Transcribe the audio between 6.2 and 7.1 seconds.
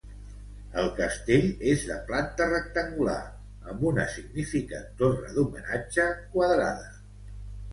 quadrada.